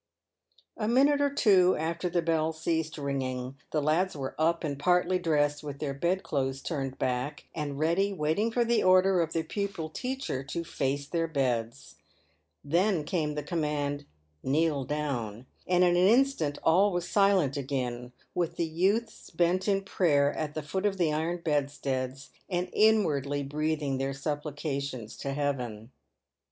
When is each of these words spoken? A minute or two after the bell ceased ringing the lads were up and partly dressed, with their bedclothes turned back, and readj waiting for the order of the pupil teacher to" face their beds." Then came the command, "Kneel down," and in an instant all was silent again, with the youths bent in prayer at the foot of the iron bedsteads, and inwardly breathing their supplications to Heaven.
A 0.77 0.87
minute 0.87 1.21
or 1.21 1.31
two 1.31 1.75
after 1.75 2.09
the 2.09 2.23
bell 2.23 2.53
ceased 2.53 2.97
ringing 2.97 3.57
the 3.69 3.83
lads 3.83 4.17
were 4.17 4.33
up 4.39 4.63
and 4.63 4.79
partly 4.79 5.19
dressed, 5.19 5.61
with 5.61 5.77
their 5.77 5.93
bedclothes 5.93 6.63
turned 6.63 6.97
back, 6.97 7.45
and 7.53 7.75
readj 7.79 8.17
waiting 8.17 8.51
for 8.51 8.65
the 8.65 8.81
order 8.81 9.21
of 9.21 9.33
the 9.33 9.43
pupil 9.43 9.89
teacher 9.89 10.43
to" 10.43 10.63
face 10.63 11.05
their 11.05 11.27
beds." 11.27 11.97
Then 12.63 13.03
came 13.03 13.35
the 13.35 13.43
command, 13.43 14.05
"Kneel 14.41 14.85
down," 14.85 15.45
and 15.67 15.83
in 15.83 15.95
an 15.95 16.07
instant 16.07 16.57
all 16.63 16.91
was 16.91 17.07
silent 17.07 17.55
again, 17.55 18.11
with 18.33 18.55
the 18.55 18.65
youths 18.65 19.29
bent 19.29 19.67
in 19.67 19.83
prayer 19.83 20.33
at 20.33 20.55
the 20.55 20.63
foot 20.63 20.87
of 20.87 20.97
the 20.97 21.13
iron 21.13 21.43
bedsteads, 21.45 22.31
and 22.49 22.71
inwardly 22.73 23.43
breathing 23.43 23.99
their 23.99 24.15
supplications 24.15 25.15
to 25.17 25.33
Heaven. 25.33 25.91